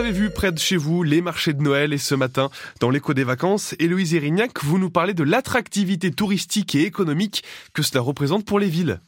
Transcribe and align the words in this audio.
avez 0.00 0.12
vu 0.12 0.30
près 0.30 0.50
de 0.50 0.58
chez 0.58 0.78
vous 0.78 1.02
les 1.02 1.20
marchés 1.20 1.52
de 1.52 1.62
Noël 1.62 1.92
et 1.92 1.98
ce 1.98 2.14
matin, 2.14 2.50
dans 2.80 2.88
l'écho 2.88 3.12
des 3.12 3.22
vacances, 3.22 3.74
Héloïse 3.78 4.14
Erignac, 4.14 4.64
vous 4.64 4.78
nous 4.78 4.88
parlez 4.88 5.12
de 5.12 5.22
l'attractivité 5.22 6.10
touristique 6.10 6.74
et 6.74 6.84
économique 6.84 7.44
que 7.74 7.82
cela 7.82 8.00
représente 8.00 8.46
pour 8.46 8.58
les 8.58 8.68
villes. 8.68 9.00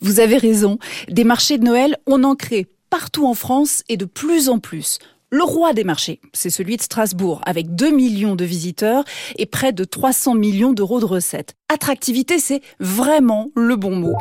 Vous 0.00 0.20
avez 0.20 0.38
raison, 0.38 0.78
des 1.08 1.24
marchés 1.24 1.58
de 1.58 1.64
Noël, 1.64 1.96
on 2.06 2.22
en 2.22 2.36
crée 2.36 2.68
partout 2.88 3.26
en 3.26 3.34
France 3.34 3.82
et 3.88 3.96
de 3.96 4.04
plus 4.04 4.48
en 4.48 4.60
plus. 4.60 5.00
Le 5.30 5.42
roi 5.42 5.72
des 5.72 5.84
marchés, 5.84 6.20
c'est 6.32 6.50
celui 6.50 6.76
de 6.76 6.82
Strasbourg, 6.82 7.40
avec 7.44 7.74
2 7.74 7.90
millions 7.90 8.36
de 8.36 8.44
visiteurs 8.44 9.04
et 9.36 9.46
près 9.46 9.72
de 9.72 9.82
300 9.82 10.36
millions 10.36 10.72
d'euros 10.72 11.00
de 11.00 11.04
recettes. 11.04 11.54
Attractivité, 11.68 12.38
c'est 12.38 12.62
vraiment 12.78 13.50
le 13.56 13.74
bon 13.74 13.96
mot. 13.96 14.14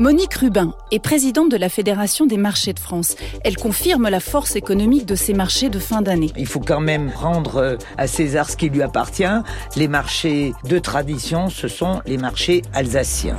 Monique 0.00 0.34
Rubin 0.34 0.74
est 0.92 1.00
présidente 1.00 1.50
de 1.50 1.56
la 1.56 1.68
Fédération 1.68 2.24
des 2.26 2.36
marchés 2.36 2.72
de 2.72 2.78
France. 2.78 3.16
Elle 3.42 3.56
confirme 3.56 4.08
la 4.08 4.20
force 4.20 4.54
économique 4.54 5.06
de 5.06 5.16
ces 5.16 5.34
marchés 5.34 5.70
de 5.70 5.80
fin 5.80 6.02
d'année. 6.02 6.30
Il 6.36 6.46
faut 6.46 6.60
quand 6.60 6.80
même 6.80 7.10
rendre 7.16 7.56
euh, 7.56 7.76
à 7.96 8.06
César 8.06 8.48
ce 8.48 8.56
qui 8.56 8.68
lui 8.68 8.82
appartient. 8.82 9.24
Les 9.74 9.88
marchés 9.88 10.52
de 10.68 10.78
tradition, 10.78 11.50
ce 11.50 11.66
sont 11.66 12.00
les 12.06 12.16
marchés 12.16 12.62
alsaciens. 12.74 13.38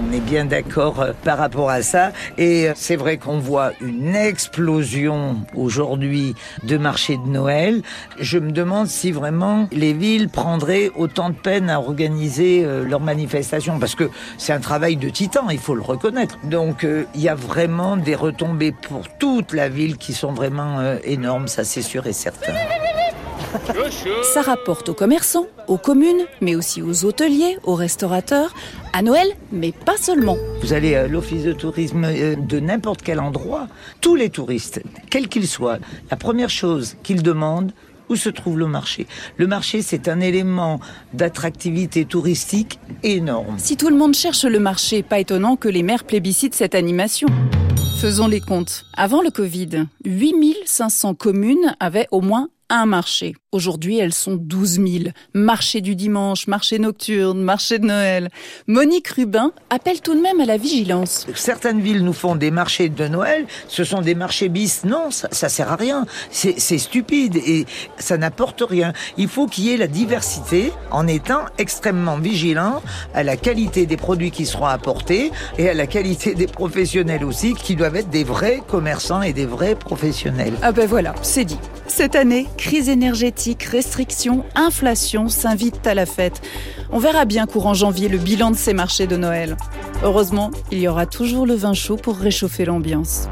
On 0.00 0.12
est 0.12 0.20
bien 0.20 0.44
d'accord 0.44 1.00
euh, 1.00 1.12
par 1.24 1.38
rapport 1.38 1.70
à 1.70 1.82
ça. 1.82 2.12
Et 2.36 2.68
euh, 2.68 2.72
c'est 2.76 2.96
vrai 2.96 3.16
qu'on 3.16 3.38
voit 3.38 3.72
une 3.80 4.14
explosion 4.14 5.36
aujourd'hui 5.54 6.34
de 6.62 6.78
marchés 6.78 7.16
de 7.16 7.28
Noël. 7.28 7.82
Je 8.18 8.38
me 8.38 8.52
demande 8.52 8.86
si 8.86 9.10
vraiment 9.10 9.68
les 9.72 9.92
villes 9.92 10.28
prendraient 10.28 10.90
autant 10.94 11.30
de 11.30 11.34
peine 11.34 11.68
à 11.68 11.80
organiser 11.80 12.64
euh, 12.64 12.84
leurs 12.84 13.00
manifestations. 13.00 13.78
Parce 13.78 13.94
que 13.94 14.10
c'est 14.36 14.52
un 14.52 14.60
travail 14.60 14.96
de 14.96 15.08
titan, 15.08 15.50
il 15.50 15.58
faut 15.58 15.74
le 15.74 15.82
reconnaître. 15.82 16.38
Donc 16.44 16.86
il 17.14 17.20
y 17.20 17.28
a 17.28 17.34
vraiment 17.34 17.96
des 17.96 18.14
retombées 18.14 18.72
pour 18.72 19.08
toute 19.18 19.52
la 19.52 19.68
ville 19.68 19.96
qui 19.96 20.12
sont 20.12 20.32
vraiment 20.32 20.80
énormes, 21.04 21.48
ça 21.48 21.64
c'est 21.64 21.82
sûr 21.82 22.06
et 22.06 22.12
certain. 22.12 22.52
Ça 24.34 24.42
rapporte 24.42 24.88
aux 24.88 24.94
commerçants, 24.94 25.46
aux 25.66 25.78
communes, 25.78 26.26
mais 26.40 26.54
aussi 26.54 26.82
aux 26.82 27.04
hôteliers, 27.04 27.58
aux 27.64 27.74
restaurateurs, 27.74 28.54
à 28.92 29.02
Noël, 29.02 29.28
mais 29.52 29.72
pas 29.72 29.96
seulement. 29.96 30.36
Vous 30.62 30.72
allez 30.72 30.94
à 30.94 31.06
l'office 31.06 31.44
de 31.44 31.52
tourisme 31.52 32.04
euh, 32.04 32.36
de 32.36 32.60
n'importe 32.60 33.02
quel 33.02 33.20
endroit, 33.20 33.68
tous 34.00 34.14
les 34.14 34.30
touristes, 34.30 34.82
quels 35.10 35.28
qu'ils 35.28 35.48
soient, 35.48 35.78
la 36.10 36.16
première 36.16 36.50
chose 36.50 36.96
qu'ils 37.02 37.22
demandent, 37.22 37.72
où 38.08 38.16
se 38.16 38.28
trouve 38.30 38.58
le 38.58 38.66
marché? 38.66 39.06
Le 39.36 39.46
marché, 39.46 39.82
c'est 39.82 40.08
un 40.08 40.20
élément 40.20 40.80
d'attractivité 41.12 42.06
touristique 42.06 42.78
énorme. 43.02 43.56
Si 43.58 43.76
tout 43.76 43.90
le 43.90 43.96
monde 43.96 44.14
cherche 44.14 44.44
le 44.44 44.58
marché, 44.58 45.02
pas 45.02 45.18
étonnant 45.18 45.56
que 45.56 45.68
les 45.68 45.82
maires 45.82 46.04
plébiscitent 46.04 46.54
cette 46.54 46.74
animation. 46.74 47.28
Faisons 48.00 48.28
les 48.28 48.40
comptes. 48.40 48.84
Avant 48.96 49.22
le 49.22 49.30
Covid, 49.30 49.86
8500 50.04 51.14
communes 51.14 51.74
avaient 51.80 52.06
au 52.10 52.20
moins 52.20 52.48
un 52.70 52.86
marché. 52.86 53.34
Aujourd'hui, 53.50 53.98
elles 53.98 54.12
sont 54.12 54.36
12 54.36 54.70
000. 54.72 54.86
Marché 55.32 55.80
du 55.80 55.96
dimanche, 55.96 56.46
marché 56.46 56.78
nocturne, 56.78 57.40
marché 57.40 57.78
de 57.78 57.86
Noël. 57.86 58.28
Monique 58.66 59.08
Rubin 59.08 59.52
appelle 59.70 60.02
tout 60.02 60.14
de 60.14 60.20
même 60.20 60.40
à 60.40 60.44
la 60.44 60.58
vigilance. 60.58 61.26
Certaines 61.34 61.80
villes 61.80 62.04
nous 62.04 62.12
font 62.12 62.36
des 62.36 62.50
marchés 62.50 62.90
de 62.90 63.08
Noël. 63.08 63.46
Ce 63.68 63.84
sont 63.84 64.02
des 64.02 64.14
marchés 64.14 64.50
bis. 64.50 64.84
Non, 64.84 65.10
ça, 65.10 65.28
ça 65.32 65.48
sert 65.48 65.72
à 65.72 65.76
rien. 65.76 66.04
C'est 66.30 66.58
stupide 66.78 67.36
et 67.36 67.64
ça 67.98 68.18
n'apporte 68.18 68.62
rien. 68.68 68.92
Il 69.16 69.28
faut 69.28 69.46
qu'il 69.46 69.64
y 69.64 69.72
ait 69.72 69.78
la 69.78 69.86
diversité 69.86 70.72
en 70.90 71.06
étant 71.06 71.40
extrêmement 71.56 72.18
vigilant 72.18 72.82
à 73.14 73.22
la 73.22 73.36
qualité 73.36 73.86
des 73.86 73.96
produits 73.96 74.30
qui 74.30 74.44
seront 74.44 74.66
apportés 74.66 75.32
et 75.56 75.70
à 75.70 75.74
la 75.74 75.86
qualité 75.86 76.34
des 76.34 76.46
professionnels 76.46 77.24
aussi 77.24 77.54
qui 77.54 77.76
doivent 77.76 77.96
être 77.96 78.10
des 78.10 78.24
vrais 78.24 78.60
commerçants 78.68 79.22
et 79.22 79.32
des 79.32 79.46
vrais 79.46 79.74
professionnels. 79.74 80.54
Ah 80.60 80.72
ben 80.72 80.86
voilà, 80.86 81.14
c'est 81.22 81.44
dit. 81.44 81.58
Cette 81.88 82.14
année, 82.14 82.46
crise 82.56 82.88
énergétique, 82.88 83.64
restrictions, 83.64 84.44
inflation 84.54 85.28
s'invitent 85.28 85.86
à 85.86 85.94
la 85.94 86.06
fête. 86.06 86.40
On 86.92 86.98
verra 86.98 87.24
bien 87.24 87.46
courant 87.46 87.74
janvier 87.74 88.08
le 88.08 88.18
bilan 88.18 88.50
de 88.50 88.56
ces 88.56 88.74
marchés 88.74 89.06
de 89.06 89.16
Noël. 89.16 89.56
Heureusement, 90.04 90.50
il 90.70 90.78
y 90.78 90.86
aura 90.86 91.06
toujours 91.06 91.46
le 91.46 91.54
vin 91.54 91.74
chaud 91.74 91.96
pour 91.96 92.16
réchauffer 92.16 92.64
l'ambiance. 92.64 93.28